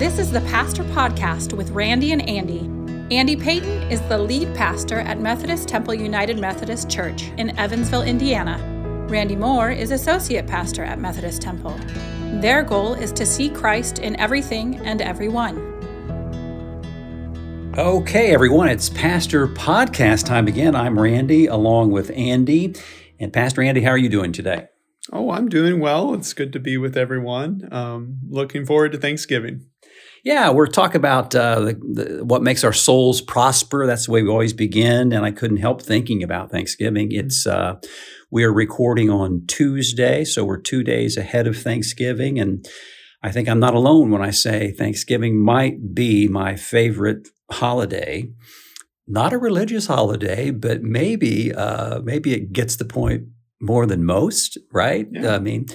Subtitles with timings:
[0.00, 2.60] This is the Pastor Podcast with Randy and Andy.
[3.14, 8.58] Andy Payton is the lead pastor at Methodist Temple United Methodist Church in Evansville, Indiana.
[9.10, 11.78] Randy Moore is associate pastor at Methodist Temple.
[12.40, 15.58] Their goal is to see Christ in everything and everyone.
[17.76, 20.74] Okay, everyone, it's Pastor Podcast time again.
[20.74, 22.74] I'm Randy along with Andy.
[23.18, 24.68] And Pastor Andy, how are you doing today?
[25.12, 26.14] Oh, I'm doing well.
[26.14, 27.68] It's good to be with everyone.
[27.70, 29.66] Um, looking forward to Thanksgiving.
[30.24, 33.86] Yeah, we're talking about uh, the, the, what makes our souls prosper.
[33.86, 35.12] That's the way we always begin.
[35.12, 37.12] And I couldn't help thinking about Thanksgiving.
[37.12, 37.76] It's uh,
[38.30, 42.64] we are recording on Tuesday, so we're two days ahead of Thanksgiving, and
[43.22, 48.30] I think I'm not alone when I say Thanksgiving might be my favorite holiday.
[49.08, 53.24] Not a religious holiday, but maybe uh, maybe it gets the point
[53.60, 55.08] more than most, right?
[55.10, 55.34] Yeah.
[55.34, 55.66] I mean,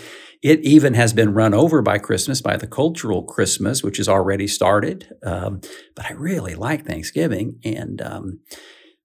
[0.46, 4.46] it even has been run over by Christmas, by the cultural Christmas, which has already
[4.46, 5.12] started.
[5.24, 5.60] Um,
[5.96, 8.42] but I really like Thanksgiving and um,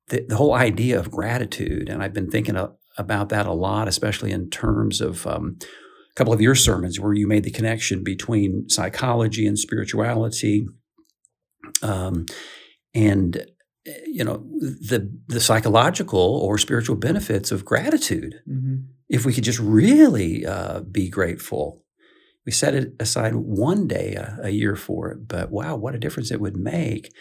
[0.08, 1.88] the, the, whole idea of gratitude.
[1.88, 2.58] And I've been thinking
[2.98, 7.14] about that a lot, especially in terms of um, a couple of your sermons where
[7.14, 10.66] you made the connection between psychology and spirituality.
[11.82, 12.26] Um,
[12.94, 13.46] and
[14.04, 18.76] you know the the psychological or spiritual benefits of gratitude mm-hmm.
[19.10, 21.84] If we could just really uh, be grateful.
[22.46, 25.98] We set it aside one day a, a, year for it but wow what a
[25.98, 27.12] difference it would make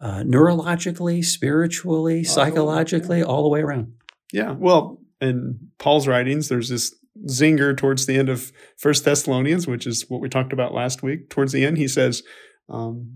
[0.00, 3.92] uh, neurologically spiritually psychologically all the way around.
[4.32, 6.94] Yeah well in paul's writings there's this
[7.28, 11.28] zinger towards the end of first thessalonians which is what we talked about last week.
[11.28, 12.22] Towards the end he says
[12.68, 13.10] um,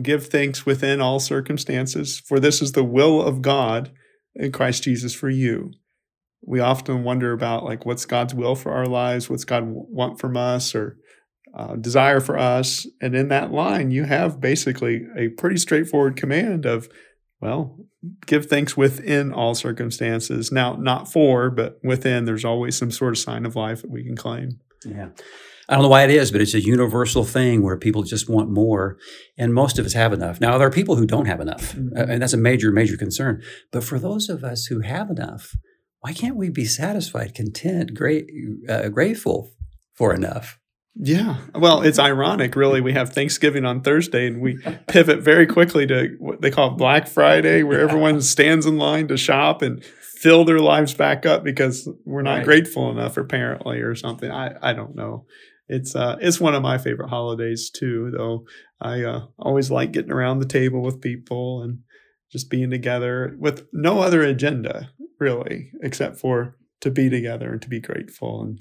[0.00, 3.92] give thanks within all circumstances, for this is the will of God
[4.34, 5.72] in Christ Jesus for you.
[6.44, 10.36] We often wonder about like what's God's will for our lives, what's God want from
[10.36, 10.96] us, or
[11.54, 12.86] uh, desire for us.
[13.00, 16.88] And in that line, you have basically a pretty straightforward command of,
[17.40, 17.78] well,
[18.26, 20.50] give thanks within all circumstances.
[20.50, 24.02] Now, not for, but within, there's always some sort of sign of life that we
[24.02, 24.60] can claim.
[24.84, 25.10] Yeah.
[25.68, 28.50] I don't know why it is, but it's a universal thing where people just want
[28.50, 28.98] more,
[29.38, 30.40] and most of us have enough.
[30.40, 31.96] Now, there are people who don't have enough, mm-hmm.
[31.96, 33.42] and that's a major, major concern.
[33.70, 35.54] But for those of us who have enough,
[36.02, 38.30] why can't we be satisfied, content, great,
[38.68, 39.50] uh, grateful
[39.94, 40.58] for enough?
[40.94, 41.38] Yeah.
[41.54, 42.82] Well, it's ironic, really.
[42.82, 44.58] We have Thanksgiving on Thursday and we
[44.88, 49.16] pivot very quickly to what they call Black Friday, where everyone stands in line to
[49.16, 52.44] shop and fill their lives back up because we're not right.
[52.44, 54.30] grateful enough, apparently, or something.
[54.30, 55.24] I, I don't know
[55.72, 58.12] it's uh, it's one of my favorite holidays too.
[58.14, 58.44] Though
[58.80, 61.78] I uh, always like getting around the table with people and
[62.32, 67.68] just being together with no other agenda really, except for to be together and to
[67.68, 68.42] be grateful.
[68.42, 68.60] And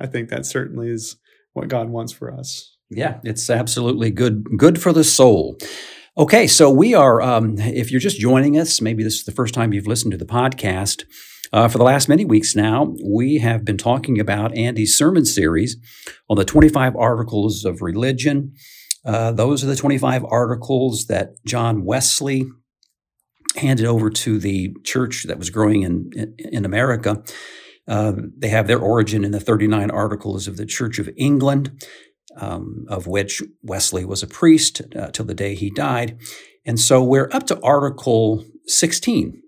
[0.00, 1.16] I think that certainly is
[1.54, 2.76] what God wants for us.
[2.90, 5.56] Yeah, it's absolutely good good for the soul.
[6.18, 7.22] Okay, so we are.
[7.22, 10.18] Um, if you're just joining us, maybe this is the first time you've listened to
[10.18, 11.04] the podcast.
[11.54, 15.76] Uh, for the last many weeks now, we have been talking about Andy's sermon series
[16.28, 18.52] on the 25 articles of religion.
[19.04, 22.46] Uh, those are the 25 articles that John Wesley
[23.56, 27.22] handed over to the church that was growing in, in, America.
[27.86, 31.84] Uh, they have their origin in the 39 articles of the Church of England,
[32.36, 36.18] um, of which Wesley was a priest uh, till the day he died.
[36.64, 39.42] And so we're up to Article 16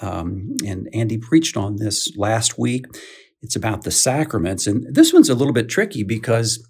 [0.00, 2.86] um, and Andy preached on this last week.
[3.42, 4.66] It's about the sacraments.
[4.66, 6.66] And this one's a little bit tricky because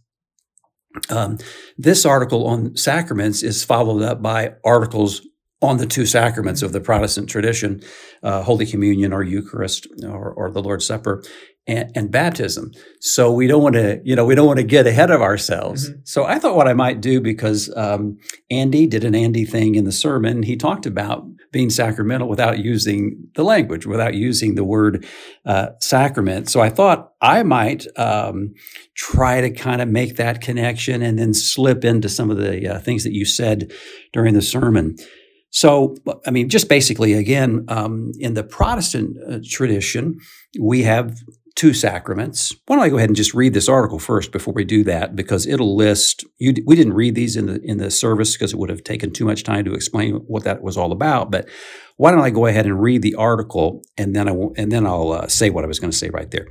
[1.10, 1.38] um,
[1.76, 5.26] this article on sacraments is followed up by articles
[5.60, 7.80] on the two sacraments of the Protestant tradition,
[8.22, 11.22] uh, Holy Communion or Eucharist or, or the Lord's Supper
[11.66, 12.72] and, and, baptism.
[13.00, 15.90] So we don't want to, you know, we don't want to get ahead of ourselves.
[15.90, 16.00] Mm-hmm.
[16.04, 18.18] So I thought what I might do because um,
[18.50, 20.44] Andy did an Andy thing in the sermon.
[20.44, 25.06] He talked about being sacramental without using the language, without using the word
[25.44, 26.48] uh, sacrament.
[26.48, 28.54] So I thought I might um,
[28.94, 32.78] try to kind of make that connection and then slip into some of the uh,
[32.78, 33.72] things that you said
[34.12, 34.96] during the sermon.
[35.50, 35.96] So,
[36.26, 40.18] I mean, just basically, again, um, in the Protestant uh, tradition,
[40.60, 41.16] we have
[41.54, 42.54] two sacraments.
[42.66, 45.16] Why don't I go ahead and just read this article first before we do that,
[45.16, 46.24] because it'll list.
[46.38, 49.10] You, we didn't read these in the in the service because it would have taken
[49.10, 51.30] too much time to explain what that was all about.
[51.30, 51.48] But
[51.96, 54.86] why don't I go ahead and read the article and then I will, and then
[54.86, 56.46] I'll uh, say what I was going to say right there.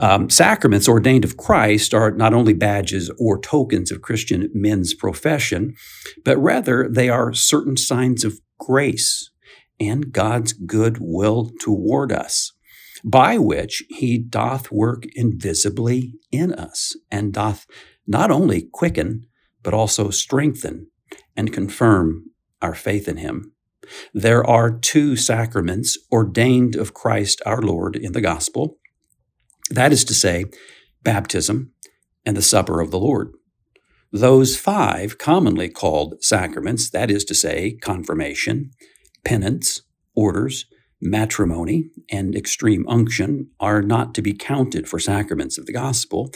[0.00, 5.74] Um, sacraments ordained of Christ are not only badges or tokens of Christian men's profession,
[6.24, 9.30] but rather they are certain signs of grace
[9.78, 12.52] and God's good will toward us
[13.04, 17.66] by which he doth work invisibly in us, and doth
[18.06, 19.26] not only quicken,
[19.62, 20.86] but also strengthen
[21.36, 22.24] and confirm
[22.60, 23.52] our faith in him.
[24.12, 28.76] There are two sacraments ordained of Christ our Lord in the gospel.
[29.70, 30.46] That is to say,
[31.02, 31.72] baptism
[32.26, 33.32] and the supper of the Lord.
[34.12, 38.72] Those five commonly called sacraments, that is to say, confirmation,
[39.24, 39.82] penance,
[40.14, 40.66] orders,
[41.00, 46.30] matrimony, and extreme unction are not to be counted for sacraments of the gospel,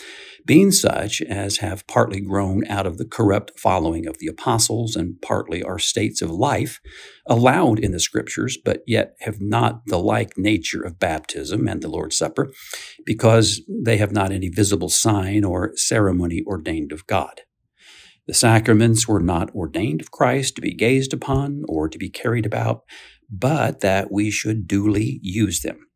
[0.47, 5.21] being such as have partly grown out of the corrupt following of the apostles and
[5.21, 6.81] partly are states of life
[7.27, 11.89] allowed in the scriptures, but yet have not the like nature of baptism and the
[11.89, 12.51] Lord's Supper,
[13.05, 17.43] because they have not any visible sign or ceremony ordained of God.
[18.27, 22.47] The sacraments were not ordained of Christ to be gazed upon or to be carried
[22.47, 22.83] about,
[23.31, 25.87] but that we should duly use them.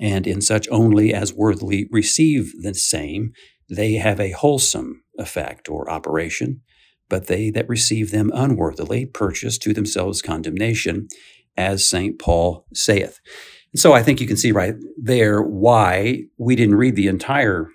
[0.00, 3.32] And in such only as worthily receive the same,
[3.68, 6.62] they have a wholesome effect or operation,
[7.08, 11.08] but they that receive them unworthily purchase to themselves condemnation,
[11.56, 12.18] as St.
[12.18, 13.20] Paul saith.
[13.72, 17.68] And so I think you can see right there why we didn't read the entire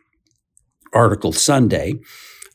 [0.93, 1.95] article Sunday.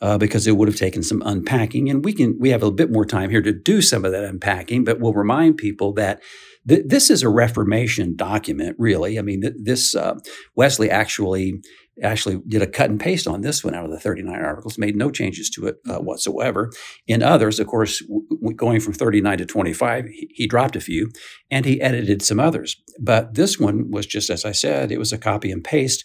[0.02, 2.90] Uh, because it would have taken some unpacking, and we can we have a bit
[2.90, 4.82] more time here to do some of that unpacking.
[4.82, 6.20] But we'll remind people that
[6.68, 9.16] th- this is a Reformation document, really.
[9.16, 10.18] I mean, th- this uh,
[10.56, 11.60] Wesley actually
[12.02, 14.96] actually did a cut and paste on this one out of the 39 articles, made
[14.96, 16.70] no changes to it uh, whatsoever.
[17.06, 21.10] In others, of course, w- going from 39 to 25, he, he, dropped a few
[21.50, 22.76] and he edited some others.
[22.98, 26.04] But this one was just as I said, it was a copy and paste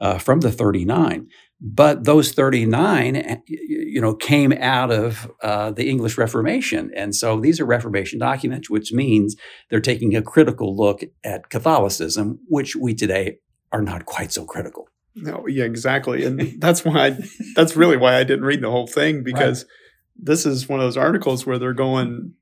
[0.00, 1.28] uh, from the 39.
[1.60, 6.90] But those 39, eh, you know, came out of uh, the English Reformation.
[6.94, 9.36] And so these are Reformation documents, which means
[9.70, 13.38] they're taking a critical look at Catholicism, which we today
[13.72, 14.88] are not quite so critical.
[15.14, 16.24] No, yeah, exactly.
[16.24, 17.18] And that's why I,
[17.54, 19.70] that's really why I didn't read the whole thing because right.
[20.16, 22.34] this is one of those articles where they're going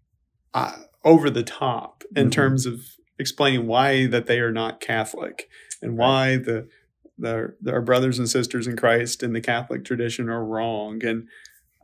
[0.54, 2.30] uh, over the top in mm-hmm.
[2.30, 2.80] terms of
[3.18, 5.48] explaining why that they are not Catholic
[5.80, 6.68] and why the
[7.18, 11.04] their our brothers and sisters in Christ in the Catholic tradition are wrong.
[11.04, 11.28] And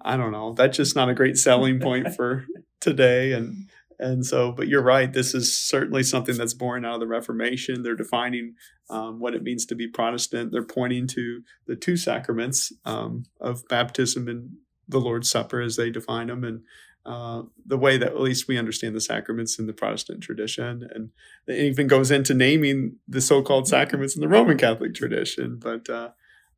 [0.03, 2.47] I don't know, that's just not a great selling point for
[2.81, 3.33] today.
[3.33, 3.69] And
[4.01, 5.13] and so, but you're right.
[5.13, 7.83] This is certainly something that's born out of the Reformation.
[7.83, 8.55] They're defining
[8.89, 10.53] um, what it means to be Protestant.
[10.53, 14.53] They're pointing to the two sacraments um, of baptism and
[14.89, 16.63] the Lord's Supper as they define them, and
[17.07, 20.89] uh, the way that at least we understand the sacraments in the Protestant tradition.
[20.95, 21.11] And
[21.47, 25.59] it even goes into naming the so called sacraments in the Roman Catholic tradition.
[25.61, 26.11] But uh,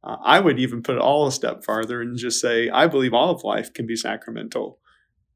[0.02, 3.14] uh, I would even put it all a step farther and just say, I believe
[3.14, 4.78] all of life can be sacramental.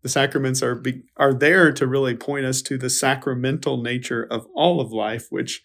[0.03, 4.47] The sacraments are be, are there to really point us to the sacramental nature of
[4.55, 5.63] all of life, which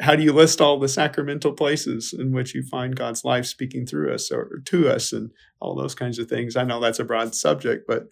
[0.00, 3.86] how do you list all the sacramental places in which you find God's life speaking
[3.86, 5.30] through us or to us and
[5.60, 6.56] all those kinds of things?
[6.56, 8.08] I know that's a broad subject, but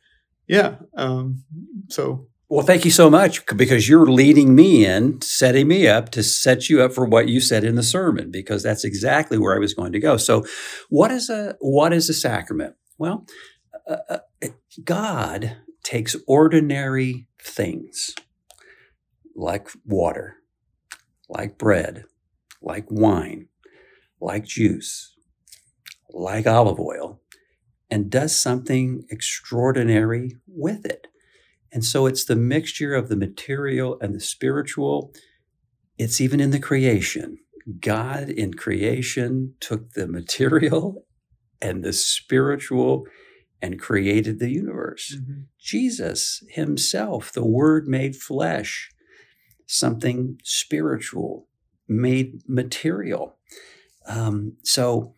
[0.47, 0.77] yeah.
[0.97, 1.45] Um,
[1.89, 2.29] so.
[2.49, 6.69] Well, thank you so much because you're leading me in, setting me up to set
[6.69, 9.75] you up for what you said in the sermon because that's exactly where I was
[9.75, 10.17] going to go.
[10.17, 10.45] So,
[10.89, 12.77] what is a what is a sacrament?
[12.99, 13.27] Well,
[13.89, 14.49] uh, uh,
[14.85, 18.15] God takes ordinary things
[19.35, 20.37] like water,
[21.29, 22.05] like bread,
[22.63, 23.49] like wine,
[24.21, 25.15] like juice,
[26.11, 27.21] like olive oil,
[27.91, 31.07] and does something extraordinary with it.
[31.73, 35.13] And so it's the mixture of the material and the spiritual.
[35.99, 37.39] It's even in the creation.
[37.81, 41.05] God in creation took the material
[41.61, 43.07] and the spiritual
[43.63, 45.17] and created the universe.
[45.17, 45.41] Mm-hmm.
[45.59, 48.91] Jesus himself, the Word made flesh,
[49.67, 51.49] something spiritual,
[51.89, 53.37] made material.
[54.07, 55.15] Um, so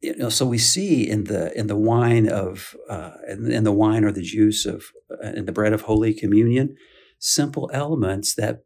[0.00, 3.72] you know, so we see in the in the wine of uh, in, in the
[3.72, 6.76] wine or the juice of uh, in the bread of Holy Communion,
[7.18, 8.60] simple elements that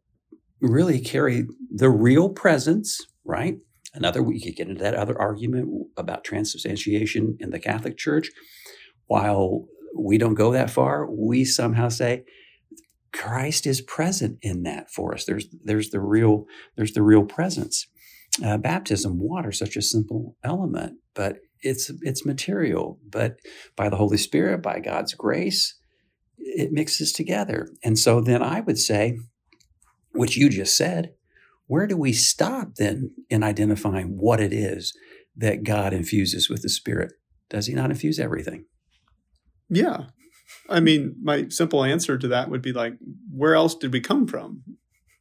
[0.61, 3.57] really carry the real presence, right?
[3.93, 8.29] Another we could get into that other argument about transubstantiation in the Catholic Church.
[9.07, 9.65] While
[9.97, 12.23] we don't go that far, we somehow say
[13.11, 15.25] Christ is present in that for us.
[15.25, 16.45] There's there's the real
[16.75, 17.87] there's the real presence
[18.43, 22.99] uh, baptism, water, such a simple element, but it's it's material.
[23.07, 23.37] But
[23.75, 25.77] by the Holy Spirit, by God's grace,
[26.37, 27.69] it mixes together.
[27.83, 29.19] And so then I would say,
[30.11, 31.13] which you just said,
[31.67, 34.93] where do we stop then in identifying what it is
[35.35, 37.13] that God infuses with the Spirit?
[37.49, 38.65] Does He not infuse everything?
[39.69, 40.05] Yeah.
[40.69, 42.93] I mean, my simple answer to that would be like,
[43.33, 44.63] where else did we come from?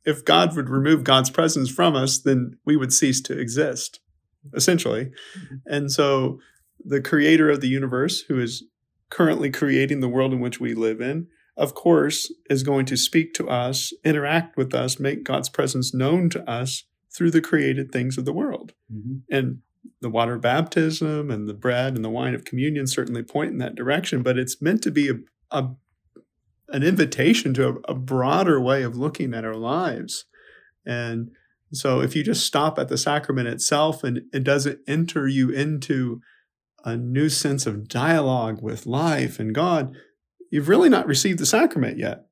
[0.04, 4.00] If God would remove God's presence from us, then we would cease to exist,
[4.54, 5.12] essentially.
[5.37, 5.54] Mm-hmm.
[5.66, 6.40] And so
[6.85, 8.64] the creator of the universe, who is
[9.11, 13.35] currently creating the world in which we live in, of course, is going to speak
[13.35, 18.16] to us, interact with us, make God's presence known to us through the created things
[18.16, 18.73] of the world.
[18.92, 19.18] Mm-hmm.
[19.30, 19.59] And
[20.00, 23.75] the water baptism and the bread and the wine of communion certainly point in that
[23.75, 25.14] direction, but it's meant to be a,
[25.50, 25.71] a
[26.72, 30.24] an invitation to a, a broader way of looking at our lives.
[30.84, 31.30] And
[31.72, 36.20] so if you just stop at the sacrament itself and it doesn't enter you into
[36.84, 39.94] a new sense of dialogue with life and God,
[40.50, 42.26] you've really not received the sacrament yet.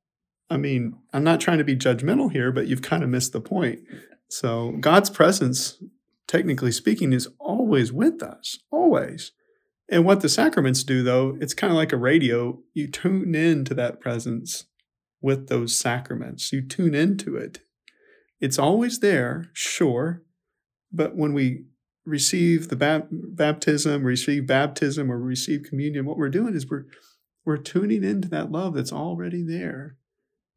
[0.50, 3.40] I mean, I'm not trying to be judgmental here, but you've kind of missed the
[3.40, 3.80] point.
[4.28, 5.82] So God's presence,
[6.26, 9.32] technically speaking, is always with us, always.
[9.90, 12.61] And what the sacraments do, though, it's kind of like a radio.
[12.75, 14.66] You tune into that presence
[15.20, 17.61] with those sacraments, you tune into it.
[18.40, 20.23] It's always there, sure.
[20.90, 21.64] But when we
[22.06, 26.87] receive the bap- baptism, receive baptism, or receive communion, what we're doing is we're
[27.44, 29.97] we're tuning into that love that's already there.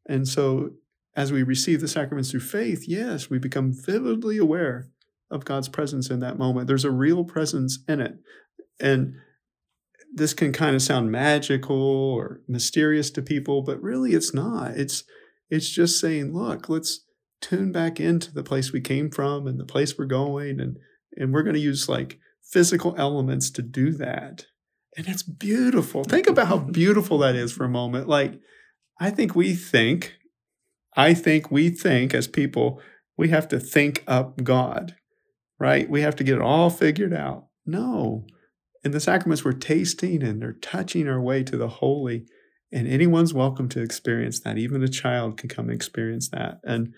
[0.06, 0.70] And so
[1.16, 4.88] as we receive the sacraments through faith, yes, we become vividly aware
[5.30, 6.66] of God's presence in that moment.
[6.66, 8.18] There's a real presence in it.
[8.80, 9.14] And
[10.12, 14.72] this can kind of sound magical or mysterious to people, but really it's not.
[14.72, 15.04] It's
[15.50, 17.04] it's just saying, look, let's
[17.40, 20.78] tune back into the place we came from and the place we're going and
[21.16, 24.46] and we're going to use like physical elements to do that.
[24.96, 26.04] And it's beautiful.
[26.04, 28.08] Think about how beautiful that is for a moment.
[28.08, 28.40] Like
[29.00, 30.14] I think we think
[30.96, 32.80] I think we think as people,
[33.16, 34.94] we have to think up God,
[35.58, 35.88] right?
[35.90, 37.46] We have to get it all figured out.
[37.66, 38.26] No.
[38.84, 42.26] In the sacraments, we're tasting and they're touching our way to the holy.
[42.70, 44.58] And anyone's welcome to experience that.
[44.58, 46.60] Even a child can come experience that.
[46.64, 46.92] And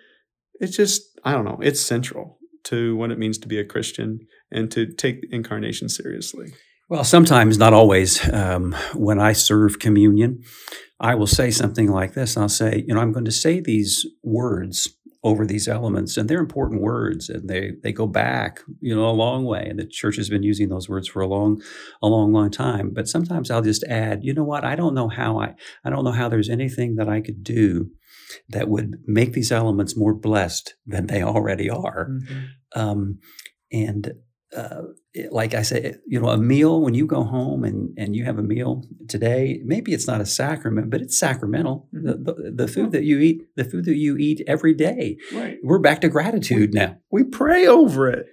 [0.54, 4.20] it's just, I don't know, it's central to what it means to be a Christian
[4.50, 6.52] and to take incarnation seriously.
[6.88, 10.42] Well, sometimes, not always, um, when I serve communion,
[11.00, 12.36] I will say something like this.
[12.36, 14.95] I'll say, you know, I'm going to say these words
[15.26, 19.11] over these elements, and they're important words, and they they go back, you know, a
[19.11, 19.66] long way.
[19.68, 21.61] And the church has been using those words for a long,
[22.00, 22.92] a long, long time.
[22.95, 24.64] But sometimes I'll just add, you know what?
[24.64, 25.54] I don't know how I
[25.85, 27.90] I don't know how there's anything that I could do
[28.50, 32.09] that would make these elements more blessed than they already are.
[32.09, 32.80] Mm-hmm.
[32.80, 33.18] Um,
[33.73, 34.12] and
[34.56, 34.82] uh,
[35.30, 38.38] like I say, you know, a meal when you go home and, and you have
[38.38, 41.88] a meal today, maybe it's not a sacrament, but it's sacramental.
[41.94, 42.06] Mm-hmm.
[42.06, 45.18] The, the, the, food that you eat, the food that you eat every day.
[45.32, 45.58] Right.
[45.62, 46.96] We're back to gratitude we, now.
[47.10, 48.26] We pray over it.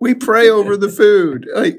[0.00, 1.46] We pray over the food.
[1.54, 1.78] Like,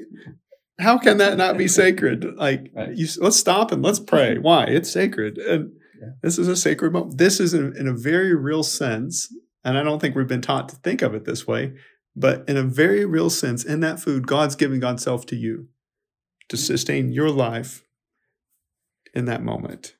[0.80, 2.24] how can that not be sacred?
[2.36, 2.96] Like, right.
[2.96, 4.38] you, let's stop and let's pray.
[4.40, 4.64] Why?
[4.64, 5.36] It's sacred.
[5.38, 6.10] And yeah.
[6.22, 7.18] this is a sacred moment.
[7.18, 9.28] This is in, in a very real sense.
[9.64, 11.72] And I don't think we've been taught to think of it this way
[12.18, 15.68] but in a very real sense, in that food, God's giving God's self to you
[16.48, 16.64] to mm-hmm.
[16.64, 17.84] sustain your life
[19.14, 19.94] in that moment.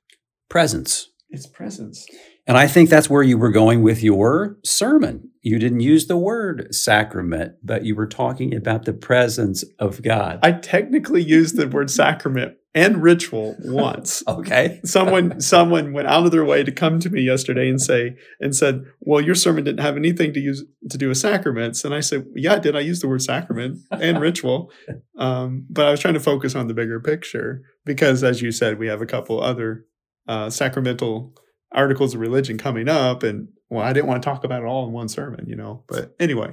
[0.49, 1.11] Presence.
[1.31, 2.07] It's presence.
[2.47, 5.31] And I think that's where you were going with your sermon.
[5.43, 10.41] You didn't use the word sacrament, but you were talking about the presence of God.
[10.43, 14.23] I technically used the word sacrament and ritual once.
[14.29, 14.81] okay.
[14.85, 18.55] someone someone went out of their way to come to me yesterday and say and
[18.55, 22.01] said, "Well, your sermon didn't have anything to use to do with sacraments." And I
[22.01, 22.77] said, "Yeah, did.
[22.77, 24.71] I use the word sacrament and ritual."
[25.19, 28.79] Um, but I was trying to focus on the bigger picture because, as you said,
[28.79, 29.87] we have a couple other
[30.27, 31.35] uh, sacramental
[31.73, 34.87] articles of religion coming up, and well, I didn't want to talk about it all
[34.87, 35.85] in one sermon, you know.
[35.89, 36.53] But anyway,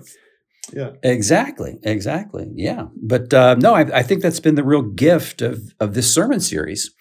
[0.74, 0.92] yeah.
[1.04, 1.78] Exactly.
[1.84, 2.50] Exactly.
[2.56, 2.88] Yeah.
[3.02, 6.40] But uh, no, I, I, think that's been the real gift of of this sermon
[6.40, 6.94] series,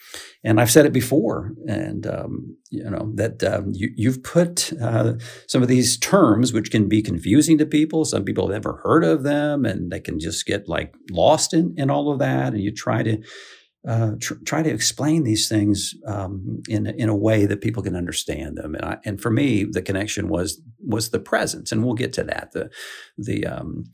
[0.42, 5.14] and I've said it before, and um, you know that um, you, have put uh,
[5.46, 8.04] some of these terms, which can be confusing to people.
[8.04, 11.74] Some people have never heard of them, and they can just get like lost in
[11.76, 12.54] in all of that.
[12.54, 13.22] And you try to
[13.86, 17.96] uh, tr- try to explain these things um, in in a way that people can
[17.96, 18.74] understand them.
[18.74, 22.24] And, I, and for me, the connection was was the presence, and we'll get to
[22.24, 22.70] that the
[23.18, 23.84] the um,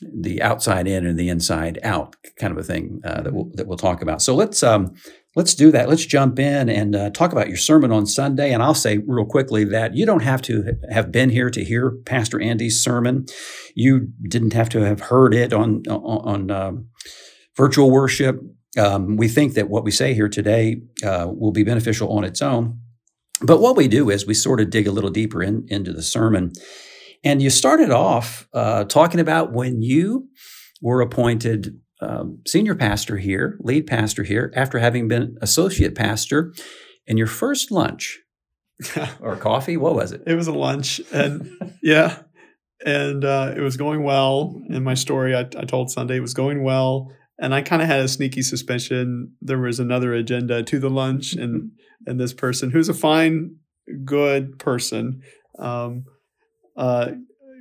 [0.00, 3.66] the outside in and the inside out kind of a thing uh, that we'll that
[3.66, 4.22] we'll talk about.
[4.22, 4.94] So let's um,
[5.34, 5.88] let's do that.
[5.88, 8.52] Let's jump in and uh, talk about your sermon on Sunday.
[8.52, 11.90] And I'll say real quickly that you don't have to have been here to hear
[12.06, 13.26] Pastor Andy's sermon.
[13.74, 16.50] You didn't have to have heard it on on.
[16.50, 16.88] on um,
[17.56, 18.38] virtual worship
[18.76, 22.42] um, we think that what we say here today uh, will be beneficial on its
[22.42, 22.80] own.
[23.42, 26.02] But what we do is we sort of dig a little deeper in, into the
[26.02, 26.52] sermon.
[27.24, 30.28] And you started off uh, talking about when you
[30.80, 36.54] were appointed um, senior pastor here, lead pastor here, after having been associate pastor,
[37.06, 38.20] in your first lunch
[39.20, 39.76] or coffee.
[39.76, 40.22] What was it?
[40.26, 41.00] It was a lunch.
[41.12, 41.50] And
[41.82, 42.22] yeah.
[42.84, 44.60] And uh, it was going well.
[44.68, 47.88] In my story, I, I told Sunday it was going well and I kind of
[47.88, 51.72] had a sneaky suspicion there was another agenda to the lunch, and
[52.06, 53.56] and this person who's a fine,
[54.04, 55.22] good person,
[55.58, 56.04] um,
[56.76, 57.12] uh,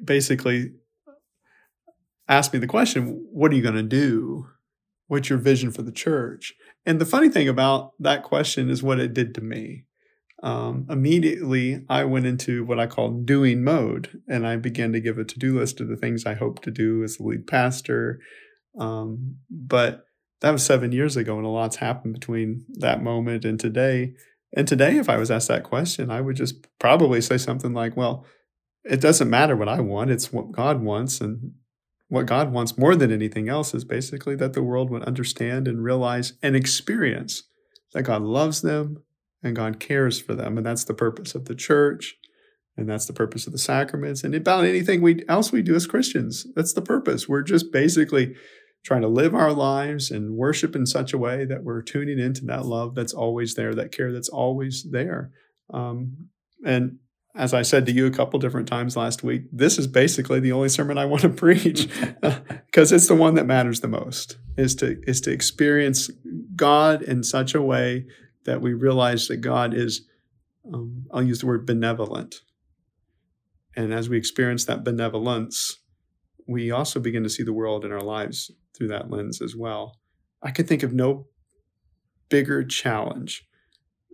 [0.04, 0.72] basically
[2.28, 4.48] asked me the question, "What are you going to do?
[5.08, 6.54] What's your vision for the church?"
[6.86, 9.86] And the funny thing about that question is what it did to me.
[10.44, 15.18] Um, immediately, I went into what I call doing mode, and I began to give
[15.18, 18.20] a to do list of the things I hope to do as the lead pastor.
[18.78, 20.06] Um, but
[20.42, 24.14] that was seven years ago, and a lot's happened between that moment and today.
[24.56, 27.98] And today, if I was asked that question, I would just probably say something like,
[27.98, 28.26] Well,
[28.84, 31.22] it doesn't matter what I want, it's what God wants.
[31.22, 31.54] And
[32.08, 35.84] what God wants more than anything else is basically that the world would understand and
[35.84, 37.44] realize and experience
[37.94, 39.04] that God loves them
[39.42, 40.58] and God cares for them.
[40.58, 42.16] And that's the purpose of the church.
[42.78, 45.88] And that's the purpose of the sacraments and about anything we else we do as
[45.88, 46.46] Christians.
[46.56, 47.28] That's the purpose.
[47.28, 48.36] We're just basically
[48.86, 52.46] trying to live our lives and worship in such a way that we're tuning into
[52.46, 55.32] that love that's always there, that care that's always there.
[55.74, 56.30] Um,
[56.64, 57.00] and
[57.36, 60.52] as I said to you a couple different times last week, this is basically the
[60.52, 61.90] only sermon I want to preach
[62.22, 66.12] because it's the one that matters the most is to is to experience
[66.56, 68.06] God in such a way
[68.46, 70.08] that we realize that God is
[70.72, 72.36] um, I'll use the word benevolent.
[73.76, 75.80] And as we experience that benevolence,
[76.48, 80.00] we also begin to see the world in our lives through that lens as well.
[80.44, 81.28] I could think of no
[82.30, 83.48] bigger challenge,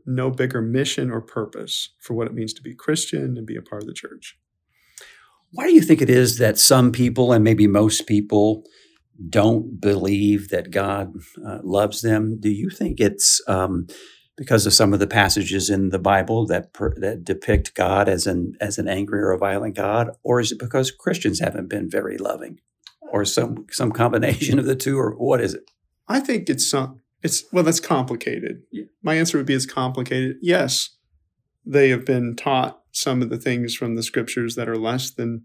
[0.05, 3.61] no bigger mission or purpose for what it means to be Christian and be a
[3.61, 4.37] part of the church.
[5.51, 8.63] Why do you think it is that some people, and maybe most people,
[9.29, 11.13] don't believe that God
[11.45, 12.39] uh, loves them?
[12.39, 13.87] Do you think it's um,
[14.41, 18.25] because of some of the passages in the Bible that per, that depict God as
[18.25, 21.89] an as an angry or a violent God, or is it because Christians haven't been
[21.89, 22.59] very loving?
[23.11, 25.69] or some some combination of the two, or what is it?
[26.07, 27.01] I think it's some.
[27.21, 28.63] It's well, that's complicated.
[28.71, 28.85] Yeah.
[29.03, 30.37] My answer would be it's complicated.
[30.41, 30.89] Yes,
[31.65, 35.43] they have been taught some of the things from the scriptures that are less than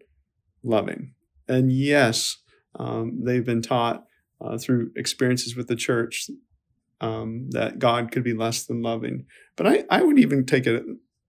[0.63, 1.13] loving,
[1.47, 2.39] and yes,
[2.79, 4.05] um, they've been taught
[4.41, 6.31] uh, through experiences with the church
[7.01, 9.27] um, that God could be less than loving.
[9.57, 10.85] But I, I would even take it,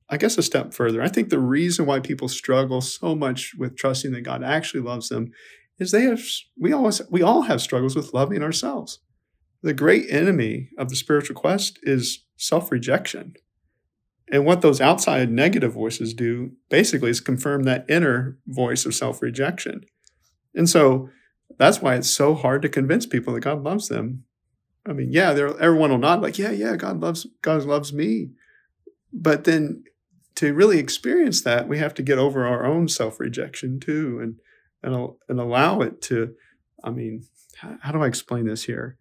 [0.10, 1.02] I guess, a step further.
[1.02, 5.10] I think the reason why people struggle so much with trusting that God actually loves
[5.10, 5.32] them
[5.80, 6.22] is they have
[6.60, 9.00] we always we all have struggles with loving ourselves.
[9.62, 13.34] The great enemy of the spiritual quest is self-rejection.
[14.32, 19.82] And what those outside negative voices do basically is confirm that inner voice of self-rejection.
[20.54, 21.10] And so
[21.58, 24.24] that's why it's so hard to convince people that God loves them.
[24.88, 28.32] I mean, yeah, everyone will nod like, yeah, yeah, God loves God loves me.
[29.12, 29.84] But then
[30.36, 34.20] to really experience that, we have to get over our own self-rejection too.
[34.22, 34.40] And
[34.84, 36.36] and, and allow it to,
[36.84, 37.26] I mean,
[37.58, 38.98] how, how do I explain this here?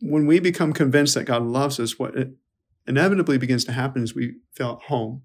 [0.00, 2.14] When we become convinced that God loves us, what
[2.86, 5.22] inevitably begins to happen is we feel at home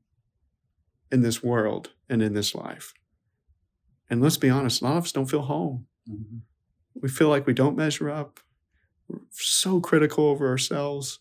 [1.11, 2.93] in this world and in this life.
[4.09, 5.85] And let's be honest, a lot of us don't feel home.
[6.09, 6.37] Mm-hmm.
[7.01, 8.39] We feel like we don't measure up.
[9.07, 11.19] We're so critical over ourselves.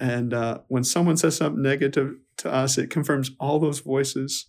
[0.00, 4.46] And uh, when someone says something negative to us, it confirms all those voices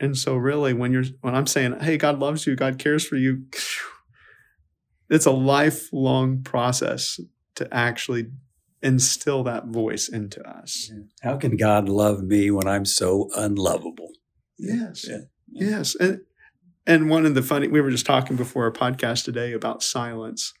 [0.00, 3.16] and so really when you're when I'm saying, hey, God loves you, God cares for
[3.16, 3.44] you,
[5.10, 7.20] it's a lifelong process
[7.56, 8.30] to actually
[8.82, 10.90] instill that voice into us.
[11.20, 14.12] How can God love me when I'm so unlovable?
[14.58, 15.06] Yes.
[15.06, 15.18] Yeah.
[15.52, 15.94] Yes.
[15.96, 16.22] And
[16.86, 20.54] and one of the funny we were just talking before our podcast today about silence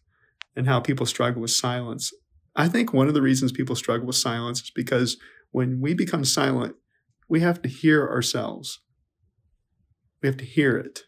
[0.56, 2.12] and how people struggle with silence.
[2.56, 5.16] I think one of the reasons people struggle with silence is because
[5.50, 6.76] when we become silent,
[7.28, 8.80] we have to hear ourselves
[10.22, 11.00] we have to hear it.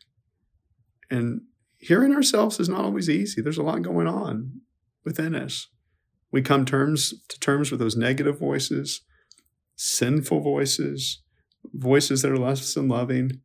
[1.10, 1.42] And
[1.78, 3.42] hearing ourselves is not always easy.
[3.42, 4.60] There's a lot going on
[5.04, 5.68] within us.
[6.30, 9.02] We come terms to terms with those negative voices,
[9.76, 11.22] sinful voices,
[11.74, 13.40] voices that are less than loving.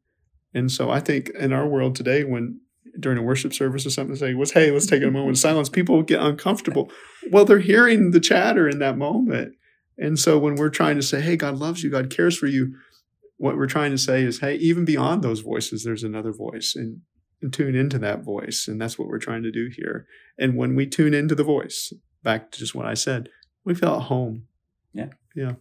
[0.54, 2.62] And so I think in our world today, when
[3.00, 5.70] during a worship service or something say, was hey, let's take a moment of silence,
[5.70, 6.92] people get uncomfortable.
[7.32, 9.54] Well, they're hearing the chatter in that moment.
[9.98, 12.76] And so when we're trying to say, hey, God loves you, God cares for you,
[13.38, 17.02] what we're trying to say is, hey, even beyond those voices, there's another voice, and,
[17.42, 18.68] and tune into that voice.
[18.68, 20.08] And that's what we're trying to do here.
[20.40, 23.30] And when we tune into the voice, back to just what I said,
[23.64, 24.48] we feel at home.
[24.94, 25.10] Yeah.
[25.36, 25.54] Yeah.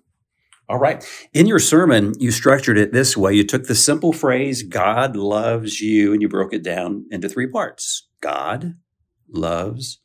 [0.69, 1.05] All right.
[1.33, 3.33] In your sermon, you structured it this way.
[3.33, 7.47] You took the simple phrase, God loves you, and you broke it down into three
[7.47, 8.75] parts God
[9.29, 10.01] loves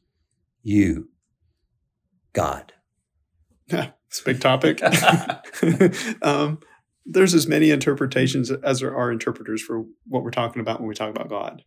[0.62, 1.10] you.
[2.34, 2.74] God.
[3.68, 4.82] it's a big topic.
[6.22, 6.60] um,
[7.06, 10.96] there's as many interpretations as there are interpreters for what we're talking about when we
[10.96, 11.64] talk about God.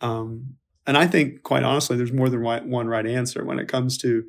[0.00, 0.54] Um,
[0.86, 4.24] and I think, quite honestly, there's more than one right answer when it comes to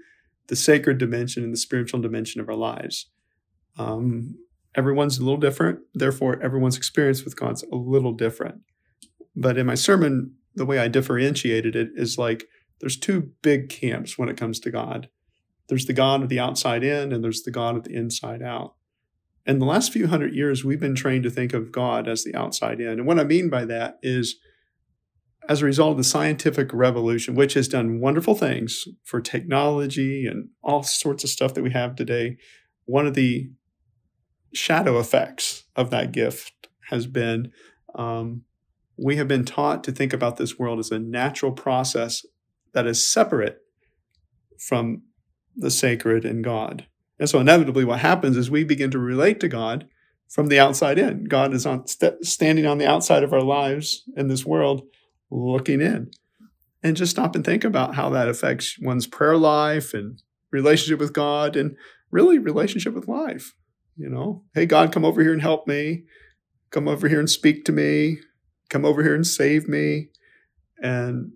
[0.47, 3.09] the sacred dimension and the spiritual dimension of our lives.
[3.77, 4.35] Um,
[4.75, 8.61] everyone's a little different, therefore, everyone's experience with God's a little different.
[9.35, 12.45] But in my sermon, the way I differentiated it is like
[12.79, 15.09] there's two big camps when it comes to God.
[15.69, 18.75] There's the God of the outside in, and there's the God of the inside out.
[19.45, 22.35] In the last few hundred years, we've been trained to think of God as the
[22.35, 22.89] outside in.
[22.89, 24.35] And what I mean by that is,
[25.49, 30.49] as a result of the scientific revolution, which has done wonderful things for technology and
[30.61, 32.37] all sorts of stuff that we have today,
[32.85, 33.49] one of the
[34.53, 37.51] shadow effects of that gift has been
[37.95, 38.43] um,
[38.97, 42.25] we have been taught to think about this world as a natural process
[42.73, 43.59] that is separate
[44.59, 45.01] from
[45.55, 46.85] the sacred and God.
[47.19, 49.87] And so, inevitably, what happens is we begin to relate to God
[50.29, 51.25] from the outside in.
[51.25, 54.83] God is on st- standing on the outside of our lives in this world,
[55.29, 56.11] looking in.
[56.83, 61.13] And just stop and think about how that affects one's prayer life and relationship with
[61.13, 61.75] God and
[62.09, 63.53] really relationship with life.
[63.97, 66.03] You know, hey, God, come over here and help me.
[66.71, 68.17] Come over here and speak to me.
[68.69, 70.09] Come over here and save me.
[70.81, 71.33] And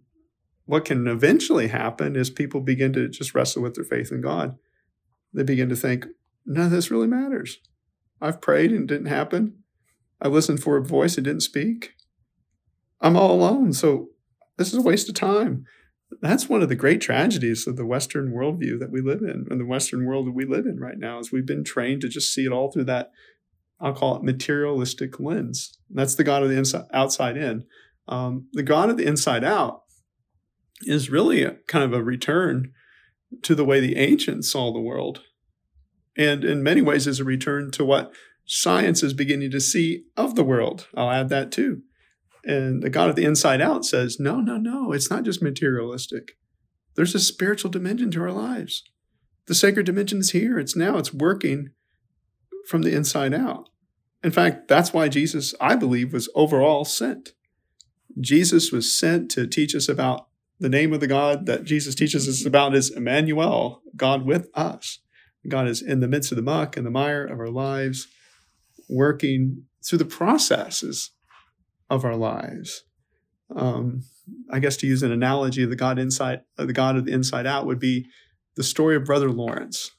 [0.66, 4.58] what can eventually happen is people begin to just wrestle with their faith in God
[5.36, 6.08] they begin to think,
[6.46, 7.60] none of this really matters.
[8.22, 9.64] I've prayed and it didn't happen.
[10.22, 11.92] I listened for a voice, it didn't speak.
[13.02, 13.74] I'm all alone.
[13.74, 14.08] So
[14.58, 15.66] this is a waste of time.
[16.22, 19.60] That's one of the great tragedies of the Western worldview that we live in, and
[19.60, 22.34] the Western world that we live in right now, is we've been trained to just
[22.34, 23.12] see it all through that,
[23.80, 25.78] I'll call it materialistic lens.
[25.90, 27.66] that's the God of the inside, outside in.
[28.08, 29.84] Um, the God of the inside out
[30.84, 32.72] is really a, kind of a return
[33.42, 35.22] to the way the ancients saw the world.
[36.18, 38.14] And in many ways, is a return to what
[38.46, 40.88] science is beginning to see of the world.
[40.96, 41.82] I'll add that too.
[42.46, 46.38] And the God of the inside out says, no, no, no, it's not just materialistic.
[46.96, 48.84] There's a spiritual dimension to our lives.
[49.48, 51.70] The sacred dimension is here, it's now, it's working
[52.68, 53.70] from the inside out.
[54.24, 57.34] In fact, that's why Jesus, I believe, was overall sent.
[58.20, 60.28] Jesus was sent to teach us about
[60.60, 65.00] the name of the God that Jesus teaches us about is Emmanuel, God with us.
[65.48, 68.08] God is in the midst of the muck and the mire of our lives,
[68.90, 71.12] working through the processes
[71.90, 72.84] of our lives.
[73.56, 74.02] Um,
[74.52, 77.66] I guess to use an analogy the God inside, the God of the inside out
[77.66, 78.08] would be
[78.56, 79.92] the story of Brother Lawrence.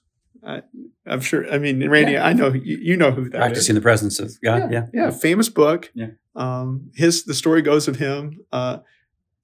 [0.44, 0.62] I,
[1.06, 1.50] am sure.
[1.52, 2.26] I mean, Randy, yeah.
[2.26, 3.80] I know you, you, know who that Practicing is.
[3.80, 4.70] the presence of God.
[4.70, 5.10] Yeah, yeah, yeah.
[5.10, 5.90] famous book.
[5.94, 6.10] Yeah.
[6.34, 8.38] Um, his the story goes of him.
[8.52, 8.78] Uh,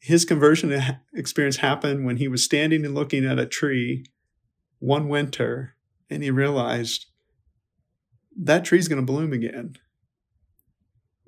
[0.01, 0.81] his conversion
[1.15, 4.05] experience happened when he was standing and looking at a tree
[4.79, 5.77] one winter
[6.11, 7.07] and he realized
[8.37, 9.77] that tree's going to bloom again.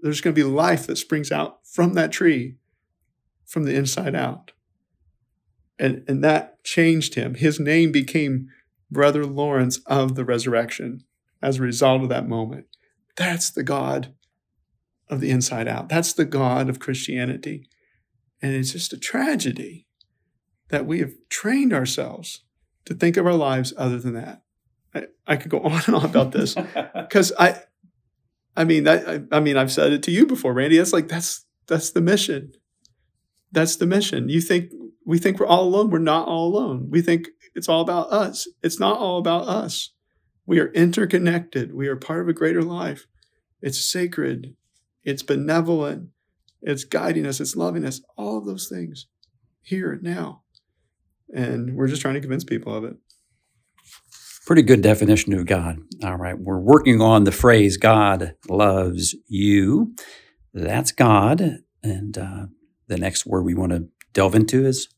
[0.05, 2.57] There's going to be life that springs out from that tree
[3.47, 4.53] from the inside out.
[5.79, 7.37] And, and that changed him.
[7.37, 8.49] His name became
[8.91, 11.05] Brother Lawrence of the resurrection
[11.41, 12.67] as a result of that moment.
[13.17, 14.13] That's the God
[15.09, 15.89] of the inside out.
[15.89, 17.67] That's the God of Christianity.
[18.43, 19.87] And it's just a tragedy
[20.69, 22.43] that we have trained ourselves
[22.85, 24.43] to think of our lives other than that.
[24.95, 26.55] I, I could go on and on about this
[26.95, 27.63] because I,
[28.57, 30.77] I mean, I, I mean, I've said it to you before, Randy.
[30.77, 32.53] That's like that's that's the mission.
[33.53, 34.29] That's the mission.
[34.29, 34.71] You think
[35.05, 35.91] we think we're all alone.
[35.91, 36.89] We're not all alone.
[36.91, 38.49] We think it's all about us.
[38.63, 39.93] It's not all about us.
[40.47, 41.75] We are interconnected.
[41.75, 43.07] We are part of a greater life.
[43.63, 44.55] It's sacred.
[45.05, 46.11] It's benevolent.
[46.67, 49.07] It's guiding us, it's loving us, all of those things
[49.63, 50.43] here and now.
[51.35, 52.97] And we're just trying to convince people of it.
[54.47, 55.79] Pretty good definition of God.
[56.03, 56.39] All right.
[56.39, 59.95] We're working on the phrase God loves you.
[60.53, 61.61] That's God.
[61.83, 62.47] And uh,
[62.87, 64.89] the next word we want to delve into is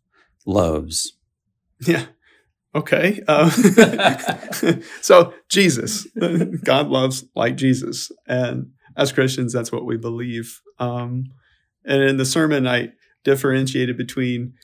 [0.47, 1.17] loves.
[1.81, 2.07] Yeah.
[2.75, 3.23] Okay.
[3.29, 3.49] Uh,
[5.01, 6.07] so, Jesus,
[6.65, 8.11] God loves like Jesus.
[8.27, 10.61] And as Christians, that's what we believe.
[10.79, 11.25] Um,
[11.85, 12.91] and in the sermon, I
[13.25, 14.55] differentiated between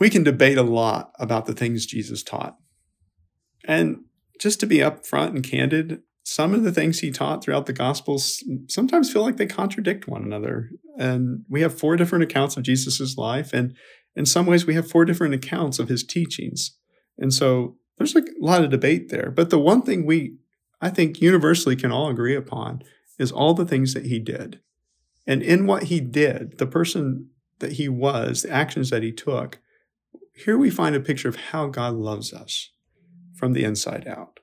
[0.00, 2.56] we can debate a lot about the things Jesus taught.
[3.64, 4.04] And
[4.38, 8.42] just to be upfront and candid, some of the things he taught throughout the Gospels
[8.68, 10.70] sometimes feel like they contradict one another.
[10.98, 13.52] And we have four different accounts of Jesus' life.
[13.52, 13.74] And
[14.14, 16.76] in some ways, we have four different accounts of his teachings.
[17.18, 19.30] And so there's a lot of debate there.
[19.30, 20.36] But the one thing we,
[20.80, 22.82] I think, universally can all agree upon
[23.18, 24.60] is all the things that he did.
[25.26, 29.60] And in what he did, the person that he was, the actions that he took,
[30.34, 32.70] here we find a picture of how God loves us
[33.42, 34.38] from the inside out.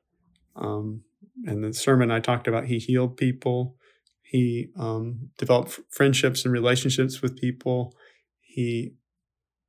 [0.58, 1.04] Um,
[1.46, 3.78] and the sermon I talked about, he healed people,
[4.22, 7.96] he um, developed f- friendships and relationships with people,
[8.42, 8.96] he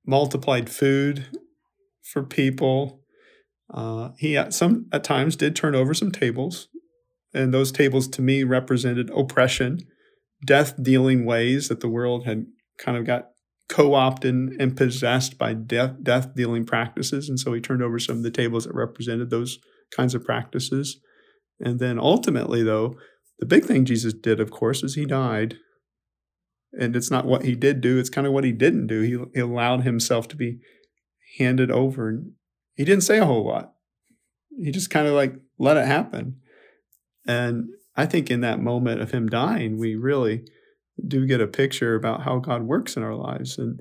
[0.04, 1.28] multiplied food
[2.02, 3.02] for people.
[3.72, 6.66] Uh, he at some at times did turn over some tables,
[7.32, 9.78] and those tables to me represented oppression,
[10.44, 12.46] death dealing ways that the world had
[12.78, 13.28] kind of got
[13.70, 18.22] co-opted and possessed by death death dealing practices, and so he turned over some of
[18.22, 19.58] the tables that represented those
[19.96, 21.00] kinds of practices.
[21.60, 22.96] And then ultimately, though,
[23.38, 25.56] the big thing Jesus did, of course, is he died.
[26.78, 29.00] And it's not what he did do, it's kind of what he didn't do.
[29.00, 30.60] He, he allowed himself to be
[31.38, 32.08] handed over.
[32.08, 32.32] And
[32.74, 33.72] he didn't say a whole lot.
[34.62, 36.36] He just kind of like let it happen.
[37.26, 40.44] And I think in that moment of him dying, we really
[41.06, 43.80] do get a picture about how God works in our lives and